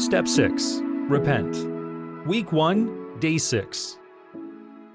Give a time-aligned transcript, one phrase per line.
[0.00, 0.80] Step 6
[1.10, 2.26] Repent.
[2.26, 3.98] Week 1, Day 6.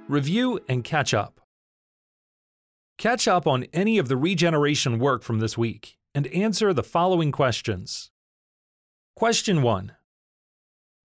[0.09, 1.41] Review and catch up.
[2.97, 7.31] Catch up on any of the regeneration work from this week and answer the following
[7.31, 8.10] questions.
[9.15, 9.91] Question 1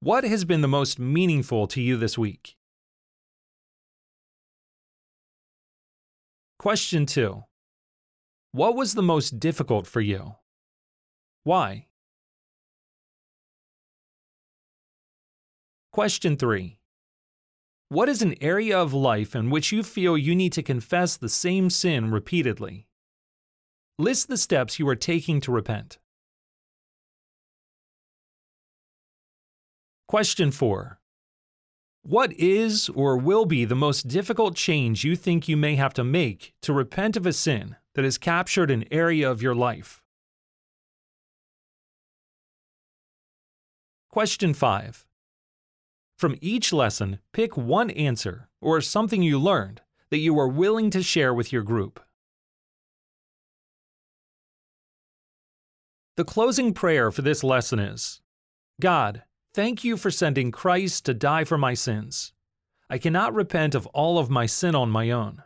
[0.01, 2.57] What has been the most meaningful to you this week?
[6.59, 7.45] Question 2
[8.53, 10.37] What was the most difficult for you?
[11.45, 11.89] Why?
[15.93, 16.79] Question 3
[17.89, 21.29] What is an area of life in which you feel you need to confess the
[21.29, 22.87] same sin repeatedly?
[23.99, 25.99] List the steps you are taking to repent.
[30.07, 31.01] Question 4
[32.03, 36.05] What is or will be the most difficult change you think you may have to
[36.05, 40.01] make to repent of a sin that has captured an area of your life?
[44.09, 45.05] Question 5
[46.21, 51.03] from each lesson, pick one answer or something you learned that you are willing to
[51.03, 51.99] share with your group.
[56.19, 58.21] The closing prayer for this lesson is
[58.83, 59.23] God,
[59.55, 62.35] thank you for sending Christ to die for my sins.
[62.91, 65.43] I cannot repent of all of my sin on my own.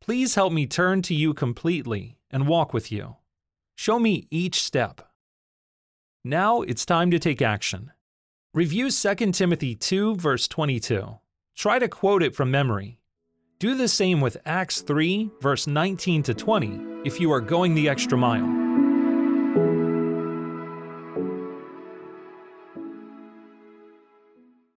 [0.00, 3.16] Please help me turn to you completely and walk with you.
[3.74, 5.02] Show me each step.
[6.24, 7.90] Now it's time to take action.
[8.54, 11.18] Review 2 Timothy 2, verse 22.
[11.56, 13.00] Try to quote it from memory.
[13.58, 17.88] Do the same with Acts 3, verse 19 to 20, if you are going the
[17.88, 18.63] extra mile.